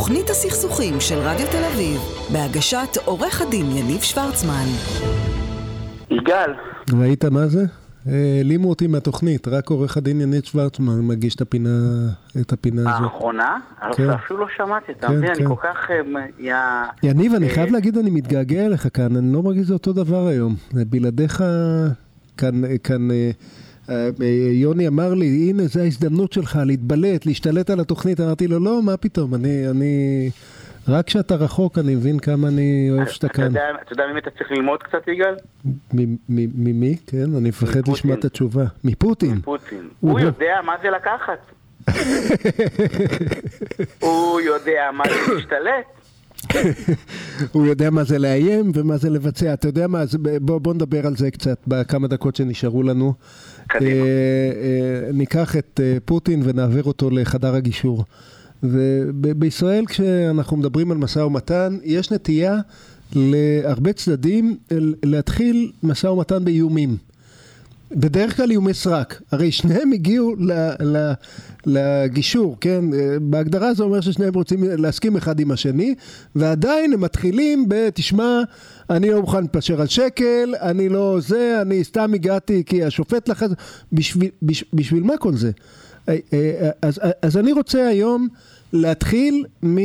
תוכנית 0.00 0.30
הסכסוכים 0.30 1.00
של 1.00 1.14
רדיו 1.18 1.46
תל 1.50 1.64
אביב, 1.74 2.00
בהגשת 2.32 2.96
עורך 3.04 3.42
הדין 3.42 3.66
יניב 3.76 4.00
שוורצמן. 4.00 4.64
יגאל. 6.10 6.50
ראית 7.00 7.24
מה 7.24 7.46
זה? 7.46 7.64
העלימו 8.06 8.68
אותי 8.68 8.86
מהתוכנית, 8.86 9.48
רק 9.48 9.70
עורך 9.70 9.96
הדין 9.96 10.20
יניב 10.20 10.42
שוורצמן 10.44 11.00
מגיש 11.00 11.34
את 11.34 11.40
הפינה, 11.40 11.68
את 12.40 12.52
הפינה 12.52 12.80
הזאת. 12.96 13.02
האחרונה? 13.12 13.58
כן. 13.92 14.10
אפילו 14.10 14.40
לא 14.40 14.46
שמעתי, 14.56 14.92
אתה 14.92 15.06
כן, 15.06 15.12
מבין? 15.16 15.30
אני 15.30 15.38
כן. 15.38 15.48
כל 15.48 15.54
כך... 15.62 15.90
אה, 15.90 16.00
יא- 16.38 16.92
יניב, 17.02 17.34
אני 17.34 17.48
אה, 17.48 17.54
חייב 17.54 17.72
להגיד, 17.72 17.98
אני 17.98 18.10
מתגעגע 18.10 18.66
אליך 18.66 18.88
כאן, 18.94 19.16
אני 19.16 19.32
לא 19.32 19.42
מרגיש 19.42 19.66
זה 19.66 19.74
אותו 19.74 19.92
דבר 19.92 20.26
היום. 20.26 20.54
בלעדיך, 20.72 21.44
כאן, 22.36 22.62
כאן 22.84 23.10
אה, 23.10 23.16
אה, 23.16 23.30
יוני 24.52 24.88
אמר 24.88 25.14
לי, 25.14 25.26
הנה, 25.50 25.62
זו 25.66 25.80
ההזדמנות 25.80 26.32
שלך 26.32 26.58
להתבלט, 26.66 27.26
להשתלט 27.26 27.70
על 27.70 27.80
התוכנית. 27.80 28.20
אמרתי 28.20 28.46
לו, 28.46 28.58
לא, 28.60 28.82
מה 28.82 28.96
פתאום, 28.96 29.34
אני, 29.34 29.68
אני... 29.70 30.30
רק 30.88 31.06
כשאתה 31.06 31.34
רחוק, 31.34 31.78
אני 31.78 31.94
מבין 31.94 32.18
כמה 32.18 32.48
אני 32.48 32.88
אוהב 32.90 33.08
שאתה 33.08 33.26
אתה 33.26 33.34
כאן. 33.34 33.56
אתה 33.56 33.92
יודע 33.92 34.04
ממי 34.10 34.18
אתה 34.20 34.30
צריך 34.30 34.50
ללמוד 34.52 34.82
קצת, 34.82 35.08
יגאל? 35.08 35.34
ממי? 36.28 36.96
כן, 37.06 37.24
אני 37.36 37.48
מפחד 37.48 37.68
מפוטין. 37.78 37.94
לשמוע 37.94 38.14
את 38.16 38.24
התשובה. 38.24 38.64
מפוטין. 38.84 39.40
פוטין. 39.40 39.88
הוא- 40.00 40.10
הוא 40.10 40.20
יודע 40.20 40.54
מה 40.66 40.72
זה 40.82 40.88
לקחת. 40.90 41.38
הוא 44.00 44.40
יודע 44.40 44.90
מה 44.92 45.04
זה 45.08 45.34
להשתלט. 45.34 45.99
הוא 47.52 47.66
יודע 47.66 47.90
מה 47.90 48.04
זה 48.04 48.18
לאיים 48.18 48.72
ומה 48.74 48.96
זה 48.96 49.10
לבצע. 49.10 49.52
אתה 49.52 49.68
יודע 49.68 49.86
מה, 49.86 50.02
בוא, 50.40 50.58
בוא 50.58 50.74
נדבר 50.74 51.06
על 51.06 51.16
זה 51.16 51.30
קצת 51.30 51.58
בכמה 51.66 52.08
דקות 52.08 52.36
שנשארו 52.36 52.82
לנו. 52.82 53.14
קדימה. 53.68 53.90
אה, 53.90 53.96
אה, 53.96 55.12
ניקח 55.12 55.56
את 55.56 55.80
אה, 55.82 55.96
פוטין 56.04 56.42
ונעביר 56.44 56.84
אותו 56.84 57.10
לחדר 57.10 57.54
הגישור. 57.54 58.04
ובישראל 58.62 59.86
כשאנחנו 59.86 60.56
מדברים 60.56 60.90
על 60.90 60.96
משא 60.96 61.18
ומתן, 61.18 61.76
יש 61.84 62.12
נטייה 62.12 62.58
להרבה 63.12 63.92
צדדים 63.92 64.56
להתחיל 65.02 65.72
משא 65.82 66.06
ומתן 66.06 66.44
באיומים. 66.44 66.96
בדרך 67.92 68.36
כלל 68.36 68.50
איומי 68.50 68.74
סרק, 68.74 69.22
הרי 69.32 69.52
שניהם 69.52 69.92
הגיעו 69.92 70.34
ל, 70.38 70.52
ל, 70.80 71.12
לגישור, 71.66 72.56
כן? 72.60 72.84
אה, 72.94 73.16
בהגדרה 73.20 73.74
זה 73.74 73.82
אומר 73.82 74.00
ששניהם 74.00 74.34
רוצים 74.34 74.64
להסכים 74.64 75.16
אחד 75.16 75.40
עם 75.40 75.50
השני, 75.50 75.94
ועדיין 76.34 76.92
הם 76.92 77.00
מתחילים 77.00 77.68
ב, 77.68 77.90
תשמע, 77.94 78.40
אני 78.90 79.10
לא 79.10 79.20
מוכן 79.20 79.40
להתפשר 79.40 79.80
על 79.80 79.86
שקל, 79.86 80.54
אני 80.60 80.88
לא 80.88 81.18
זה, 81.20 81.58
אני 81.62 81.84
סתם 81.84 82.14
הגעתי 82.14 82.62
כי 82.66 82.84
השופט 82.84 83.28
לחץ, 83.28 83.50
בשביל, 83.92 84.30
בש, 84.42 84.64
בשביל 84.72 85.02
מה 85.02 85.16
כל 85.16 85.36
זה? 85.36 85.50
אה, 86.08 86.16
אה, 86.32 86.70
אז, 86.82 87.00
אז 87.22 87.36
אני 87.36 87.52
רוצה 87.52 87.88
היום 87.88 88.28
להתחיל 88.72 89.44
מ... 89.64 89.78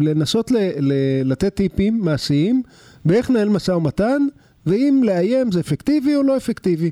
לנסות 0.00 0.50
ל, 0.50 0.56
ל, 0.78 0.92
לתת 1.24 1.54
טיפים 1.54 2.00
מעשיים 2.00 2.62
באיך 3.04 3.30
לנהל 3.30 3.48
משא 3.48 3.72
ומתן 3.72 4.26
ואם 4.66 5.00
לאיים 5.04 5.52
זה 5.52 5.60
אפקטיבי 5.60 6.16
או 6.16 6.22
לא 6.22 6.36
אפקטיבי. 6.36 6.90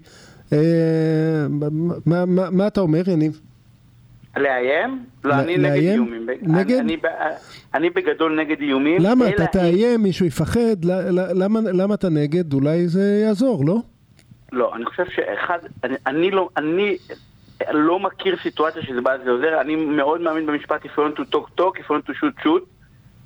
אה, 0.53 0.59
מה, 2.07 2.25
מה, 2.27 2.51
מה 2.51 2.67
אתה 2.67 2.81
אומר, 2.81 3.11
יניב? 3.11 3.41
לאיים? 4.37 5.05
לא, 5.25 5.31
ל- 5.31 5.39
אני 5.39 5.53
נגד 5.57 5.63
לאיים? 5.63 5.93
איומים. 5.93 6.27
נגד? 6.43 6.79
אני- 6.79 6.97
אני 6.97 7.35
אני 7.75 7.91
בגדול 7.91 8.41
נגד 8.41 8.61
איומים. 8.61 8.97
למה? 9.01 9.29
אתה 9.29 9.47
תאיים, 9.47 10.03
מישהו 10.03 10.27
יפחד, 10.27 10.85
ל- 10.85 11.11
ל- 11.21 11.43
למה, 11.43 11.61
למה 11.61 11.95
אתה 11.95 12.09
נגד? 12.09 12.53
אולי 12.53 12.89
זה 12.89 13.21
יעזור, 13.27 13.65
לא? 13.67 13.79
לא, 14.53 14.75
אני 14.77 14.85
חושב 14.85 15.05
שאחד, 15.15 15.59
אני, 15.85 15.95
אני 16.07 16.31
לא, 16.31 16.49
אני 16.57 16.97
לא 17.73 18.01
מכיר 18.01 18.37
סיטואציה 18.43 18.83
שזה 18.83 19.01
בא 19.01 19.17
זה 19.25 19.31
עוזר, 19.31 19.61
אני 19.61 19.77
מאוד 19.77 20.21
מאמין 20.21 20.47
במשפט 20.47 20.85
if 20.85 20.89
you 20.89 21.01
want 21.01 21.21
to 21.21 21.35
talk 21.35 21.61
talk, 21.61 21.79
if 21.79 21.85
you 21.85 21.95
want 21.95 22.11
to 22.11 22.15
shoot 22.21 22.45
shoot, 22.45 22.63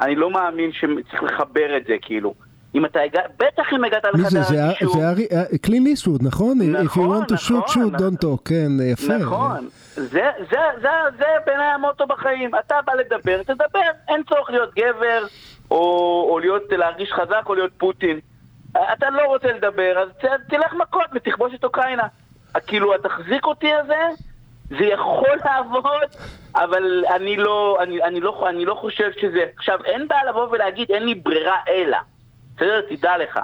אני 0.00 0.14
לא 0.16 0.30
מאמין 0.30 0.70
שצריך 0.72 1.22
לחבר 1.22 1.77
את 1.77 1.82
זה 1.86 1.96
כאילו. 2.02 2.34
אם 2.74 2.84
אתה 2.84 3.00
הגעת, 3.00 3.30
בטח 3.38 3.72
אם 3.72 3.84
הגעת 3.84 4.04
מי 4.04 4.22
לחדר 4.22 4.30
זה? 4.30 4.42
זה 4.42 4.68
הגישור. 4.68 4.92
זה 4.94 5.24
אה, 5.33 5.58
קלין 5.58 5.86
איסטווד, 5.86 6.22
נכון? 6.22 6.60
If 6.60 6.64
you 6.64 6.84
נכון, 6.84 7.22
want 7.22 7.27
to 7.28 7.34
shoot, 7.34 7.52
נכון, 7.52 7.94
shoot, 7.94 7.98
don't 7.98 8.24
talk, 8.24 8.48
כן, 8.48 8.68
יפה. 8.92 9.16
נכון, 9.16 9.68
זה, 9.94 10.30
זה, 10.50 10.58
זה, 10.82 10.88
זה 11.18 11.24
בעיניי 11.46 11.66
המוטו 11.66 12.06
בחיים, 12.06 12.50
אתה 12.55 12.74
בא 12.86 12.92
לדבר, 12.94 13.42
תדבר, 13.42 13.80
אין 14.08 14.22
צורך 14.28 14.50
להיות 14.50 14.74
גבר, 14.74 15.24
או, 15.70 16.27
או 16.30 16.38
להיות, 16.38 16.62
להרגיש 16.70 17.12
חזק, 17.12 17.42
או 17.46 17.55
להיות 17.55 17.72
פוטין. 17.78 18.20
אתה 18.92 19.11
לא 19.11 19.22
רוצה 19.27 19.52
לדבר, 19.52 19.98
אז 19.98 20.08
תלך 20.48 20.72
מכות 20.74 21.06
ותכבוש 21.14 21.55
את 21.55 21.64
אוקראינה. 21.64 22.06
כאילו, 22.66 22.94
התחזיק 22.94 23.46
אותי 23.46 23.72
הזה, 23.72 24.08
זה 24.68 24.84
יכול 24.84 25.38
לעבוד, 25.44 26.08
אבל 26.55 27.05
אני 27.16 27.36
לא, 27.36 27.78
אני, 27.82 28.02
אני, 28.02 28.20
לא, 28.20 28.46
אני 28.48 28.64
לא 28.64 28.74
חושב 28.74 29.11
שזה... 29.20 29.44
עכשיו, 29.58 29.78
אין 29.84 30.08
בעיה 30.08 30.24
לבוא 30.24 30.48
ולהגיד, 30.50 30.90
אין 30.90 31.02
לי 31.02 31.14
ברירה 31.14 31.56
אלא. 31.68 31.98
בסדר? 32.57 32.80
תדע 32.96 33.11
לך. 33.18 33.39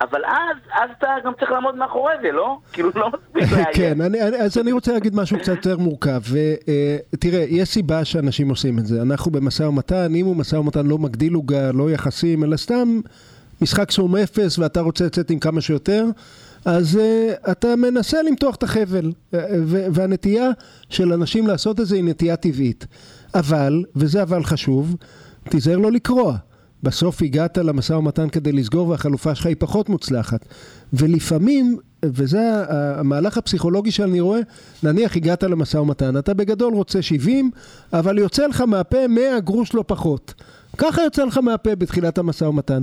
אבל 0.00 0.24
אז, 0.24 0.56
אז 0.72 0.90
אתה 0.98 1.08
גם 1.24 1.32
צריך 1.38 1.50
לעמוד 1.50 1.74
מאחורי 1.74 2.12
זה, 2.22 2.32
לא? 2.32 2.58
כאילו, 2.72 2.90
לא 2.94 3.08
מספיק 3.08 3.52
לאיים. 3.52 3.66
כן, 3.74 4.00
אני, 4.00 4.22
אני, 4.22 4.36
אז 4.36 4.58
אני 4.58 4.72
רוצה 4.72 4.92
להגיד 4.92 5.14
משהו 5.14 5.38
קצת 5.38 5.52
יותר 5.52 5.78
מורכב. 5.78 6.20
ותראה, 7.14 7.44
יש 7.48 7.68
סיבה 7.68 8.04
שאנשים 8.04 8.48
עושים 8.48 8.78
את 8.78 8.86
זה. 8.86 9.02
אנחנו 9.02 9.30
במשא 9.30 9.62
ומתן, 9.62 10.14
אם 10.14 10.26
הוא 10.26 10.36
משא 10.36 10.56
ומתן 10.56 10.86
לא 10.86 10.98
מגדיל 10.98 11.34
עוגה, 11.34 11.72
לא 11.72 11.90
יחסים, 11.90 12.44
אלא 12.44 12.56
סתם 12.56 13.00
משחק 13.62 13.90
סכום 13.90 14.16
אפס 14.16 14.58
ואתה 14.58 14.80
רוצה 14.80 15.04
לצאת 15.04 15.30
עם 15.30 15.38
כמה 15.38 15.60
שיותר, 15.60 16.06
אז 16.64 17.00
uh, 17.00 17.50
אתה 17.50 17.76
מנסה 17.76 18.22
למתוח 18.22 18.54
את 18.54 18.62
החבל. 18.62 19.12
Uh, 19.32 19.36
והנטייה 19.66 20.50
של 20.90 21.12
אנשים 21.12 21.46
לעשות 21.46 21.80
את 21.80 21.86
זה 21.86 21.96
היא 21.96 22.04
נטייה 22.04 22.36
טבעית. 22.36 22.86
אבל, 23.34 23.84
וזה 23.96 24.22
אבל 24.22 24.44
חשוב, 24.44 24.96
תיזהר 25.48 25.78
לא 25.78 25.92
לקרוע. 25.92 26.36
בסוף 26.84 27.22
הגעת 27.22 27.58
למשא 27.58 27.92
ומתן 27.92 28.28
כדי 28.28 28.52
לסגור 28.52 28.88
והחלופה 28.88 29.34
שלך 29.34 29.46
היא 29.46 29.56
פחות 29.58 29.88
מוצלחת. 29.88 30.44
ולפעמים, 30.92 31.78
וזה 32.04 32.40
המהלך 32.68 33.38
הפסיכולוגי 33.38 33.90
שאני 33.90 34.20
רואה, 34.20 34.40
נניח 34.82 35.16
הגעת 35.16 35.42
למשא 35.42 35.78
ומתן, 35.78 36.18
אתה 36.18 36.34
בגדול 36.34 36.74
רוצה 36.74 37.02
70, 37.02 37.50
אבל 37.92 38.18
יוצא 38.18 38.46
לך 38.46 38.60
מהפה 38.60 39.08
100 39.08 39.40
גרוש 39.40 39.74
לא 39.74 39.84
פחות. 39.86 40.34
ככה 40.76 41.02
יוצא 41.02 41.24
לך 41.24 41.38
מהפה 41.38 41.74
בתחילת 41.74 42.18
המשא 42.18 42.44
ומתן. 42.44 42.82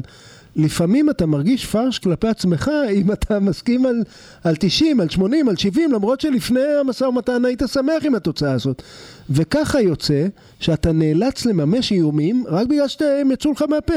לפעמים 0.55 1.09
אתה 1.09 1.25
מרגיש 1.25 1.65
פרש 1.65 1.99
כלפי 1.99 2.27
עצמך 2.27 2.71
אם 2.91 3.11
אתה 3.11 3.39
מסכים 3.39 3.85
על, 3.85 4.03
על 4.43 4.55
90, 4.59 4.99
על 4.99 5.09
80, 5.09 5.49
על 5.49 5.55
70, 5.55 5.91
למרות 5.91 6.21
שלפני 6.21 6.59
המשא 6.81 7.03
ומתן 7.03 7.45
היית 7.45 7.61
שמח 7.67 8.05
עם 8.05 8.15
התוצאה 8.15 8.51
הזאת. 8.51 8.81
וככה 9.29 9.81
יוצא 9.81 10.27
שאתה 10.59 10.91
נאלץ 10.91 11.45
לממש 11.45 11.91
איומים 11.91 12.43
רק 12.47 12.67
בגלל 12.67 12.87
שהם 12.87 13.31
יצאו 13.31 13.51
לך 13.51 13.65
מהפה. 13.69 13.93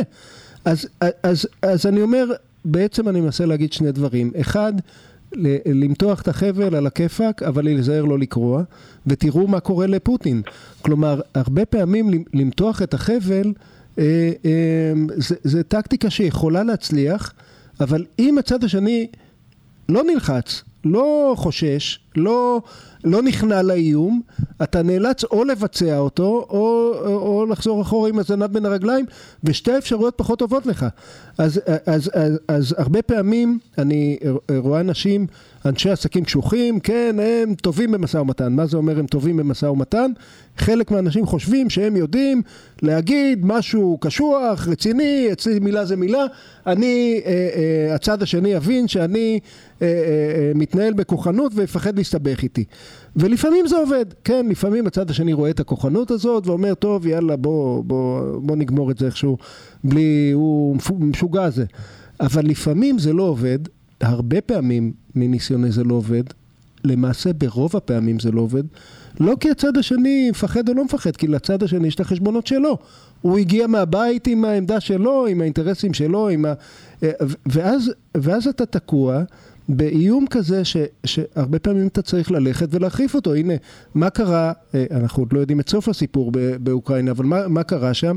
אז, 0.65 0.87
אז, 1.23 1.49
אז 1.63 1.87
אני 1.87 2.03
אומר, 2.03 2.27
בעצם 2.65 3.09
אני 3.09 3.21
מנסה 3.21 3.47
להגיד 3.47 3.73
שני 3.73 3.93
דברים. 3.93 4.31
אחד, 4.41 4.73
למתוח 5.67 6.23
את 6.23 6.29
החבל 6.29 6.75
על 6.75 6.87
הכיפאק, 6.87 7.43
אבל 7.43 7.65
להיזהר 7.65 8.05
לא 8.05 8.19
לקרוע, 8.19 8.63
ותראו 9.07 9.49
מה 9.49 9.61
קורה 9.61 9.87
לפוטין. 9.87 10.43
כלומר, 10.83 11.21
הרבה 11.35 11.65
פעמים 11.65 12.11
למ- 12.11 12.23
למתוח 12.35 12.83
את 12.83 12.95
החבל 12.95 13.53
אה, 13.99 14.33
זה, 15.17 15.35
זה 15.43 15.63
טקטיקה 15.63 16.11
שיכולה 16.11 16.63
להצליח, 16.63 17.33
אבל 17.81 18.05
אם 18.19 18.39
הצד 18.39 18.65
השני 18.65 19.07
לא 19.89 20.03
נלחץ, 20.05 20.63
לא 20.85 21.35
חושש, 21.37 21.99
לא, 22.17 22.63
לא 23.05 23.23
נכנע 23.23 23.63
לאיום, 23.63 24.21
אתה 24.63 24.83
נאלץ 24.83 25.25
או 25.25 25.45
לבצע 25.45 25.99
אותו, 25.99 26.47
או, 26.51 26.93
או, 27.01 27.17
או 27.17 27.47
לחזור 27.47 27.83
אחורה 27.83 28.09
עם 28.09 28.19
הזנב 28.19 28.47
בין 28.47 28.67
הרגליים, 28.67 29.05
ושתי 29.45 29.73
האפשרויות 29.73 30.15
פחות 30.17 30.39
טובות 30.39 30.67
לך. 30.67 30.87
אז, 31.39 31.61
אז, 31.87 32.11
אז, 32.15 32.41
אז 32.49 32.75
הרבה 32.79 33.03
פעמים 33.03 33.59
אני 33.79 34.19
רואה 34.59 34.81
אנשים, 34.81 35.27
אנשי 35.67 35.91
עסקים 35.91 36.25
קשוחים, 36.25 36.81
כן, 36.81 37.17
הם 37.23 37.55
טובים 37.55 37.93
במשא 37.93 38.17
ומתן. 38.17 38.53
מה 38.53 38.67
זה 38.67 38.77
אומר 38.77 38.99
הם 38.99 39.07
טובים 39.07 39.37
במשא 39.37 39.67
ומתן? 39.67 40.11
חלק 40.57 40.91
מהאנשים 40.91 41.27
חושבים 41.27 41.71
שהם 41.71 41.97
יודעים 41.97 42.43
להגיד 42.83 43.47
משהו 43.47 43.99
קשוח, 44.01 44.69
רציני, 44.69 45.29
אצלי 45.33 45.59
מילה 45.59 45.85
זה 45.85 45.97
מילה, 45.97 46.25
אני, 46.67 47.21
אה, 47.27 47.31
אה, 47.31 47.95
הצד 47.95 48.23
השני 48.23 48.49
יבין 48.49 48.89
שאני 48.89 49.41
אה, 49.83 49.89
מתנהל 50.55 50.93
בכוחנות 50.93 51.53
ויפחד 51.55 51.99
להסתבך 52.05 52.43
איתי. 52.43 52.65
ולפעמים 53.17 53.67
זה 53.67 53.77
עובד, 53.77 54.05
כן, 54.25 54.47
לפעמים 54.49 54.87
הצד 54.87 55.11
השני 55.11 55.33
רואה 55.33 55.51
את 55.51 55.61
הכוחנות 55.61 56.11
הזאת 56.11 56.47
ואומר, 56.47 56.75
טוב, 56.75 57.07
יאללה, 57.07 57.37
בוא, 57.37 57.85
בוא, 57.85 58.39
בוא 58.39 58.57
נגמור 58.57 58.91
את 58.91 58.99
זה 58.99 59.07
איכשהו, 59.07 59.39
בלי, 59.85 60.31
הוא 60.35 60.77
משוגע 60.99 61.51
זה. 61.51 61.65
אבל 62.21 62.47
לפעמים 62.47 62.99
זה 62.99 63.13
לא 63.13 63.23
עובד, 63.23 63.59
הרבה 64.01 64.41
פעמים 64.41 64.93
מניסיוני 65.15 65.73
זה 65.73 65.85
לא 65.85 65.95
עובד, 65.95 66.23
למעשה 66.85 67.33
ברוב 67.33 67.77
הפעמים 67.77 68.21
זה 68.21 68.31
לא 68.31 68.41
עובד, 68.41 68.63
לא 69.21 69.37
כי 69.41 69.51
הצד 69.51 69.77
השני 69.77 70.31
מפחד 70.31 70.69
או 70.69 70.75
לא 70.75 70.85
מפחד, 70.85 71.17
כי 71.17 71.27
לצד 71.27 71.63
השני 71.63 71.89
יש 71.89 71.95
את 71.95 72.01
החשבונות 72.01 72.47
שלו. 72.47 72.79
הוא 73.21 73.39
הגיע 73.39 73.67
מהבית 73.67 74.27
עם 74.27 74.45
העמדה 74.45 74.81
שלו, 74.81 75.27
עם 75.27 75.41
האינטרסים 75.41 75.95
שלו, 75.95 76.29
עם 76.29 76.45
ה... 76.45 76.53
ואז, 77.47 77.93
ואז 78.15 78.47
אתה 78.47 78.67
תקוע 78.67 79.23
באיום 79.69 80.27
כזה 80.31 80.65
ש, 80.65 80.77
שהרבה 81.07 81.59
פעמים 81.59 81.87
אתה 81.87 82.03
צריך 82.03 82.31
ללכת 82.31 82.69
ולהחריף 82.71 83.15
אותו. 83.15 83.35
הנה, 83.35 83.55
מה 83.95 84.11
קרה, 84.11 84.53
אה, 84.75 84.85
אנחנו 84.91 85.23
עוד 85.23 85.33
לא 85.33 85.41
יודעים 85.41 85.61
את 85.61 85.69
סוף 85.69 85.89
הסיפור 85.89 86.33
באוקראינה, 86.59 87.11
אבל 87.11 87.25
מה, 87.25 87.49
מה 87.49 87.63
קרה 87.63 87.95
שם? 87.95 88.17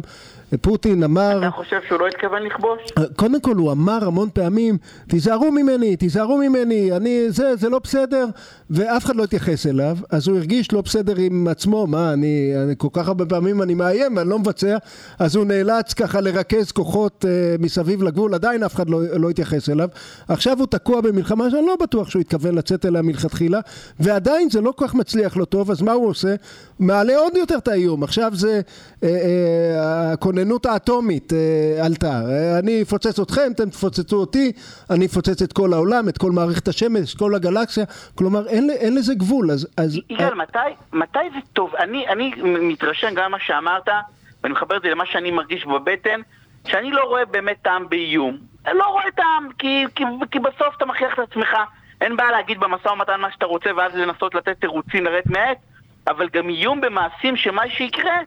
פוטין 0.61 1.03
אמר... 1.03 1.39
אתה 1.39 1.51
חושב 1.51 1.79
שהוא 1.87 1.99
לא 1.99 2.07
התכוון 2.07 2.43
לכבוש? 2.43 2.81
קודם 3.15 3.41
כל 3.41 3.55
הוא 3.55 3.71
אמר 3.71 4.05
המון 4.05 4.29
פעמים, 4.33 4.77
תיזהרו 5.07 5.51
ממני, 5.51 5.95
תיזהרו 5.95 6.37
ממני, 6.37 6.91
אני, 6.91 7.31
זה, 7.31 7.55
זה 7.55 7.69
לא 7.69 7.79
בסדר, 7.79 8.25
ואף 8.69 9.05
אחד 9.05 9.15
לא 9.15 9.23
התייחס 9.23 9.67
אליו, 9.67 9.97
אז 10.09 10.27
הוא 10.27 10.37
הרגיש 10.37 10.73
לא 10.73 10.81
בסדר 10.81 11.13
עם 11.17 11.47
עצמו, 11.47 11.87
מה, 11.87 12.13
אני, 12.13 12.53
אני 12.63 12.73
כל 12.77 12.87
כך 12.93 13.07
הרבה 13.07 13.25
פעמים 13.25 13.61
אני 13.61 13.73
מאיים 13.73 14.17
ואני 14.17 14.29
לא 14.29 14.39
מבצע, 14.39 14.77
אז 15.19 15.35
הוא 15.35 15.45
נאלץ 15.45 15.93
ככה 15.93 16.21
לרכז 16.21 16.71
כוחות 16.71 17.25
אה, 17.27 17.55
מסביב 17.59 18.03
לגבול, 18.03 18.33
עדיין 18.33 18.63
אף 18.63 18.75
אחד 18.75 18.89
לא, 18.89 19.01
לא 19.19 19.29
התייחס 19.29 19.69
אליו. 19.69 19.89
עכשיו 20.27 20.59
הוא 20.59 20.67
תקוע 20.67 21.01
במלחמה 21.01 21.49
שאני 21.49 21.67
לא 21.67 21.75
בטוח 21.81 22.09
שהוא 22.09 22.19
התכוון 22.19 22.55
לצאת 22.55 22.85
אליה 22.85 23.01
מלכתחילה, 23.01 23.59
ועדיין 23.99 24.49
זה 24.49 24.61
לא 24.61 24.73
כל 24.75 24.87
כך 24.87 24.95
מצליח 24.95 25.37
לו 25.37 25.45
טוב, 25.45 25.71
אז 25.71 25.81
מה 25.81 25.91
הוא 25.91 26.07
עושה? 26.07 26.35
מעלה 26.79 27.17
עוד 27.17 27.37
יותר 27.37 27.57
את 27.57 27.67
האיום, 27.67 28.03
עכשיו 28.03 28.31
זה 28.35 28.61
אה, 29.03 29.09
אה, 29.09 30.11
הכוננות 30.37 30.65
האטומית 30.65 31.33
אה, 31.33 31.85
עלתה, 31.85 32.07
אה, 32.07 32.59
אני 32.59 32.81
אפוצץ 32.81 33.19
אתכם, 33.19 33.51
אתם 33.55 33.69
תפוצצו 33.69 34.15
אותי, 34.15 34.51
אני 34.89 35.05
אפוצץ 35.05 35.41
את 35.41 35.53
כל 35.53 35.73
העולם, 35.73 36.09
את 36.09 36.17
כל 36.17 36.31
מערכת 36.31 36.67
השמש, 36.67 37.13
את 37.13 37.19
כל 37.19 37.35
הגלקסיה, 37.35 37.85
כלומר 38.15 38.47
אין, 38.47 38.69
אין 38.69 38.95
לזה 38.95 39.15
גבול, 39.15 39.51
אז... 39.51 39.67
אז 39.77 39.99
יגאל. 40.09 40.33
מתי, 40.33 40.59
מתי 40.93 41.19
זה 41.33 41.39
טוב? 41.53 41.75
אני, 41.75 42.07
אני 42.07 42.31
מתרשם 42.43 43.13
גם 43.15 43.31
מה 43.31 43.37
שאמרת, 43.39 43.89
ואני 44.43 44.53
מחבר 44.53 44.77
את 44.77 44.81
זה 44.81 44.89
למה 44.89 45.05
שאני 45.05 45.31
מרגיש 45.31 45.65
בבטן, 45.65 46.21
שאני 46.67 46.91
לא 46.91 47.03
רואה 47.03 47.25
באמת 47.25 47.57
טעם 47.61 47.89
באיום. 47.89 48.37
אני 48.67 48.77
לא 48.77 48.83
רואה 48.83 49.11
טעם, 49.15 49.49
כי, 49.59 49.85
כי, 49.95 50.03
כי 50.31 50.39
בסוף 50.39 50.75
אתה 50.77 50.85
מכריח 50.85 51.13
את 51.13 51.19
עצמך. 51.19 51.49
אין 52.01 52.17
בעיה 52.17 52.31
להגיד 52.31 52.59
במשא 52.59 52.87
ומתן 52.87 53.19
מה 53.19 53.31
שאתה 53.31 53.45
רוצה 53.45 53.69
ואז 53.77 53.95
לנסות 53.95 54.35
לתת 54.35 54.61
תירוצים 54.61 55.03
לרדת 55.03 55.25
מעט, 55.25 55.57
אבל 56.07 56.29
גם 56.33 56.49
איום 56.49 56.81
במעשים 56.81 57.37
שמה 57.37 57.61
שיקרה 57.69 58.17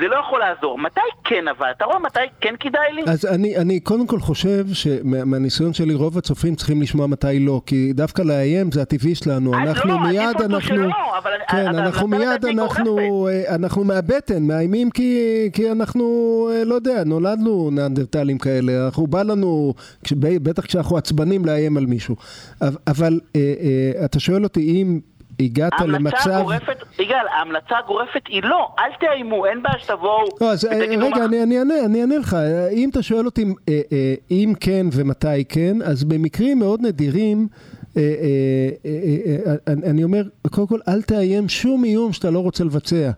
זה 0.00 0.08
לא 0.08 0.16
יכול 0.16 0.40
לעזור. 0.40 0.78
מתי 0.78 1.00
כן 1.24 1.48
אבל? 1.48 1.70
אתה 1.76 1.84
רואה 1.84 1.98
מתי 1.98 2.20
כן 2.40 2.54
כדאי 2.60 2.92
לי? 2.92 3.02
אז 3.06 3.26
אני, 3.26 3.56
אני 3.56 3.80
קודם 3.80 4.06
כל 4.06 4.20
חושב 4.20 4.64
שמהניסיון 4.72 5.72
שלי 5.72 5.94
רוב 5.94 6.18
הצופים 6.18 6.54
צריכים 6.54 6.82
לשמוע 6.82 7.06
מתי 7.06 7.40
לא, 7.40 7.60
כי 7.66 7.92
דווקא 7.92 8.22
לאיים 8.22 8.72
זה 8.72 8.82
הטבעי 8.82 9.14
שלנו. 9.14 9.54
אנחנו 9.54 9.90
לא, 9.90 10.00
מיד, 10.00 10.42
אנחנו... 10.44 10.60
שלא, 10.60 11.18
אבל 11.18 11.30
כן, 11.48 11.66
אבל 11.66 11.78
אנחנו 11.78 12.08
מיד, 12.08 12.44
אנחנו, 12.44 13.28
אה, 13.28 13.54
אנחנו 13.54 13.84
מהבטן, 13.84 14.42
מאיימים 14.42 14.90
כי, 14.90 15.50
כי 15.52 15.70
אנחנו, 15.70 16.04
אה, 16.52 16.64
לא 16.64 16.74
יודע, 16.74 17.04
נולדנו 17.04 17.70
נאנדרטלים 17.72 18.38
כאלה, 18.38 18.86
אנחנו 18.86 19.06
בא 19.06 19.22
לנו, 19.22 19.74
בטח 20.22 20.66
כשאנחנו 20.66 20.96
עצבנים 20.96 21.44
לאיים 21.44 21.76
על 21.76 21.86
מישהו. 21.86 22.16
אבל 22.86 23.20
אה, 23.36 24.04
אתה 24.04 24.20
שואל 24.20 24.44
אותי 24.44 24.60
אם... 24.60 25.00
הגעת 25.40 25.80
למצב... 25.80 26.30
הגורפת, 26.30 26.76
יגאל, 26.98 27.26
ההמלצה 27.38 27.78
הגורפת 27.78 28.22
היא 28.28 28.42
לא, 28.42 28.68
אל 28.78 28.90
תאיימו, 29.00 29.46
אין 29.46 29.62
בעיה 29.62 29.78
שתבואו 29.78 30.24
לא, 30.40 30.52
אז 30.52 30.64
אה, 30.64 30.78
רגע, 30.78 30.96
מה... 30.96 31.24
אני, 31.24 31.42
אני, 31.42 31.58
אענה, 31.58 31.74
אני 31.84 32.00
אענה 32.00 32.18
לך. 32.18 32.36
אם 32.72 32.88
אתה 32.90 33.02
שואל 33.02 33.26
אותי 33.26 33.44
אה, 33.68 33.80
אה, 33.92 34.14
אם 34.30 34.52
כן 34.60 34.86
ומתי 34.92 35.44
כן, 35.48 35.82
אז 35.84 36.04
במקרים 36.04 36.58
מאוד 36.58 36.80
נדירים, 36.82 37.48
אני 39.66 40.04
אומר, 40.04 40.22
קודם 40.50 40.66
כל, 40.66 40.78
אל 40.88 41.02
תאיים 41.02 41.48
שום 41.48 41.84
איום 41.84 42.12
שאתה 42.12 42.30
לא 42.30 42.38
רוצה 42.38 42.64
לבצע. 42.64 43.10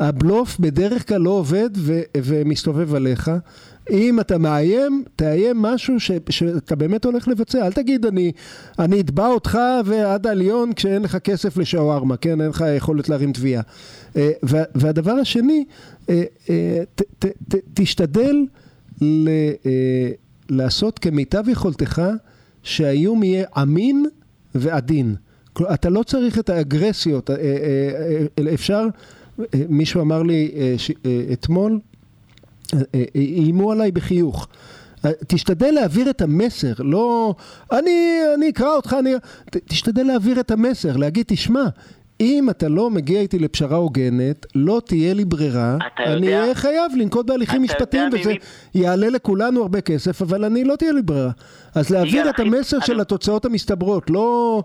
הבלוף 0.00 0.58
בדרך 0.60 1.08
כלל 1.08 1.20
לא 1.20 1.30
עובד 1.30 1.70
ו- 1.76 2.02
ומסתובב 2.16 2.94
עליך. 2.94 3.30
אם 3.90 4.20
אתה 4.20 4.38
מאיים, 4.38 5.04
תאיים 5.16 5.62
משהו 5.62 6.00
ש, 6.00 6.10
שאתה 6.30 6.76
באמת 6.76 7.04
הולך 7.04 7.28
לבצע. 7.28 7.66
אל 7.66 7.72
תגיד, 7.72 8.06
אני, 8.06 8.32
אני 8.78 9.00
אתבע 9.00 9.26
אותך 9.26 9.58
ועד 9.84 10.26
העליון 10.26 10.72
כשאין 10.72 11.02
לך 11.02 11.16
כסף 11.16 11.56
לשווארמה, 11.56 12.16
כן? 12.16 12.40
אין 12.40 12.48
לך 12.48 12.64
יכולת 12.76 13.08
להרים 13.08 13.32
תביעה. 13.32 13.62
אה, 14.16 14.30
והדבר 14.74 15.12
השני, 15.12 15.64
אה, 16.10 16.22
אה, 16.50 16.82
ת, 16.94 17.02
ת, 17.18 17.26
ת, 17.48 17.54
תשתדל 17.74 18.36
ל, 19.00 19.28
לעשות 20.50 20.98
כמיטב 20.98 21.48
יכולתך 21.48 22.02
שהאיום 22.62 23.22
יהיה 23.22 23.46
אמין 23.62 24.06
ועדין. 24.54 25.14
אתה 25.74 25.90
לא 25.90 26.02
צריך 26.02 26.38
את 26.38 26.50
האגרסיות, 26.50 27.30
אפשר, 28.54 28.86
מישהו 29.68 30.00
אמר 30.00 30.22
לי 30.22 30.50
אתמול, 31.32 31.78
איימו 33.14 33.72
עליי 33.72 33.92
בחיוך. 33.92 34.48
תשתדל 35.26 35.70
להעביר 35.70 36.10
את 36.10 36.22
המסר, 36.22 36.72
לא... 36.78 37.34
אני, 37.72 38.20
אני 38.34 38.50
אקרא 38.50 38.68
אותך, 38.68 38.96
אני... 38.98 39.14
תשתדל 39.50 40.02
להעביר 40.02 40.40
את 40.40 40.50
המסר, 40.50 40.96
להגיד, 40.96 41.24
תשמע, 41.28 41.64
אם 42.20 42.50
אתה 42.50 42.68
לא 42.68 42.90
מגיע 42.90 43.20
איתי 43.20 43.38
לפשרה 43.38 43.76
הוגנת, 43.76 44.46
לא 44.54 44.80
תהיה 44.86 45.14
לי 45.14 45.24
ברירה, 45.24 45.76
אני 45.98 46.36
אהיה 46.36 46.54
חייב 46.54 46.92
לנקוט 46.96 47.26
בהליכים 47.26 47.62
משפטיים, 47.62 48.10
וזה 48.12 48.30
מי... 48.30 48.38
יעלה 48.74 49.08
לכולנו 49.08 49.62
הרבה 49.62 49.80
כסף, 49.80 50.22
אבל 50.22 50.44
אני 50.44 50.64
לא 50.64 50.76
תהיה 50.76 50.92
לי 50.92 51.02
ברירה. 51.02 51.30
אז 51.74 51.90
להעביר 51.90 52.30
את 52.30 52.40
המסר 52.40 52.76
אני... 52.76 52.86
של 52.86 53.00
התוצאות 53.00 53.44
המסתברות, 53.44 54.10
לא... 54.10 54.62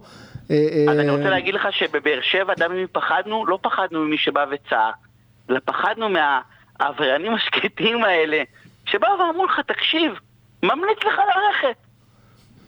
אה, 0.52 0.86
אז 0.90 1.00
אני 1.00 1.10
אה, 1.10 1.16
רוצה 1.16 1.30
להגיד 1.30 1.54
לך 1.54 1.68
שבבאר 1.72 2.20
שבע, 2.22 2.54
גם 2.60 2.72
אם 2.72 2.86
פחדנו, 2.92 3.46
לא 3.46 3.60
פחדנו 3.62 4.06
ממי 4.06 4.18
שבא 4.18 4.46
וצעק, 4.52 4.96
אלא 5.50 5.60
פחדנו 5.66 6.10
מה... 6.10 6.40
העבריינים 6.80 7.34
השקטים 7.34 8.04
האלה, 8.04 8.44
שבאו 8.86 9.20
ואמרו 9.20 9.46
לך, 9.46 9.60
תקשיב, 9.60 10.20
ממליץ 10.64 10.98
לך 10.98 11.20
ללכת. 11.36 11.78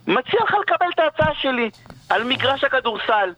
מציע 0.08 0.40
לך 0.44 0.56
לקבל 0.62 0.86
את 0.94 1.00
ההצעה 1.00 1.34
שלי 1.34 1.70
על 2.10 2.24
מגרש 2.24 2.64
הכדורסל. 2.64 3.34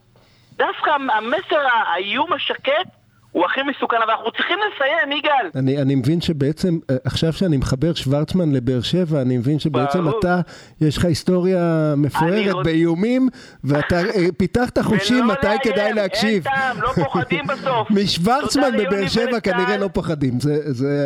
דווקא 0.54 0.90
המסר, 0.90 1.68
האיום 1.74 2.34
השקט, 2.34 2.88
הוא 3.32 3.46
הכי 3.46 3.62
מסוכן, 3.64 3.98
אבל 4.04 4.12
אנחנו 4.12 4.32
צריכים 4.32 4.58
לסיים, 4.60 5.12
יגאל. 5.12 5.50
אני, 5.56 5.82
אני 5.82 5.96
מבין 5.96 6.22
שבעצם, 6.22 6.80
אה, 6.90 6.96
עכשיו 7.06 7.34
שאני 7.34 7.58
מחבר 7.58 7.94
שוורצמן 7.94 8.52
לבאר 8.52 8.82
שבע, 8.82 9.22
אני 9.22 9.38
מבין 9.38 9.60
שבעצם 9.60 10.04
ברור. 10.04 10.20
אתה, 10.20 10.40
יש 10.82 10.98
לך 10.98 11.06
היסטוריה 11.06 11.94
מפוארת 11.98 12.54
רוצ... 12.54 12.66
באיומים, 12.66 13.30
ואתה 13.64 13.96
אה, 13.96 14.26
פיתחת 14.38 14.80
חושים 14.80 15.28
מתי 15.28 15.48
לאיים, 15.48 15.60
כדאי 15.64 15.94
להקשיב. 15.94 16.48
אין 16.48 16.56
טעם, 16.56 16.82
לא 16.82 16.90
פוחדים 17.04 17.48
בסוף. 17.48 17.92
משוורצמן 18.04 18.78
בבאר 18.78 19.08
שבע 19.08 19.40
כנראה 19.40 19.78
לא 19.78 19.88
פוחדים. 19.94 20.40
זה, 20.40 20.74
זה... 20.74 21.06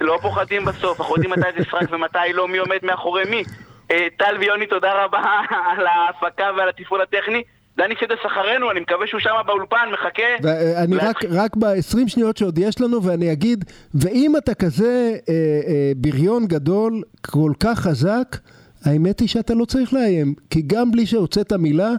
לא 0.00 0.18
פוחדים 0.22 0.64
בסוף, 0.64 1.00
אנחנו 1.00 1.14
יודעים 1.14 1.32
מתי 1.32 1.58
זה 1.58 1.64
שחק 1.64 1.90
ומתי 1.92 2.18
לא, 2.34 2.48
מי 2.48 2.58
עומד 2.58 2.78
מאחורי 2.82 3.24
מי. 3.30 3.44
אה, 3.90 4.06
טל 4.16 4.36
ויוני, 4.40 4.66
תודה 4.66 5.04
רבה 5.04 5.22
על 5.76 5.86
ההפקה 5.86 6.50
ועל 6.56 6.68
התפעול 6.68 7.00
הטכני. 7.00 7.42
דני 7.78 7.94
סידס 8.00 8.18
אחרינו, 8.26 8.70
אני 8.70 8.80
מקווה 8.80 9.06
שהוא 9.06 9.20
שם 9.20 9.30
באולפן, 9.46 9.88
מחכה. 9.92 10.22
ואני 10.42 10.96
רק, 10.96 11.24
רק 11.30 11.56
ב-20 11.56 12.08
שניות 12.08 12.36
שעוד 12.36 12.58
יש 12.58 12.80
לנו, 12.80 13.02
ואני 13.02 13.32
אגיד, 13.32 13.64
ואם 13.94 14.36
אתה 14.36 14.54
כזה 14.54 15.16
אה, 15.28 15.34
אה, 15.68 15.92
בריון 15.96 16.46
גדול, 16.46 17.02
כל 17.30 17.52
כך 17.60 17.78
חזק, 17.78 18.36
האמת 18.84 19.20
היא 19.20 19.28
שאתה 19.28 19.54
לא 19.54 19.64
צריך 19.64 19.92
לאיים, 19.92 20.34
כי 20.50 20.62
גם 20.66 20.90
בלי 20.90 21.06
שהוצאת 21.06 21.52
מילה, 21.52 21.90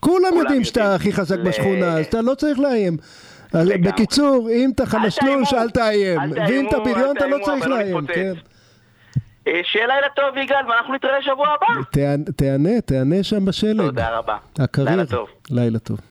כולם 0.00 0.36
יודעים 0.36 0.64
שאתה 0.64 0.94
הכי 0.94 1.12
חזק 1.12 1.38
בשכונה, 1.38 1.98
אז 1.98 2.06
אתה 2.06 2.20
לא 2.20 2.34
צריך 2.34 2.58
לאיים. 2.58 2.96
בקיצור, 3.54 4.48
אם 4.50 4.70
אתה 4.74 4.86
חלשלוש, 4.86 5.54
אל 5.54 5.70
תאיים, 5.70 6.20
ואם 6.30 6.68
אתה 6.68 6.78
בריון, 6.78 7.16
אתה 7.16 7.26
לא 7.26 7.38
צריך 7.44 7.66
לא 7.66 7.76
לאיים, 7.78 8.06
כן. 8.06 8.32
אה, 9.48 9.60
שיהיה 9.64 9.86
לילה 9.86 10.06
טוב 10.16 10.36
יגאל, 10.36 10.66
ואנחנו 10.68 10.94
נתראה 10.94 11.22
שבוע 11.22 11.48
הבא. 11.48 11.66
תענה, 12.36 12.80
תענה 12.80 13.22
שם 13.22 13.44
בשלג. 13.44 13.86
תודה 13.86 14.18
רבה. 14.18 14.36
הקריר. 14.58 14.88
לילה 14.90 15.06
טוב. 15.06 15.28
לילה 15.50 15.78
טוב. 15.78 15.98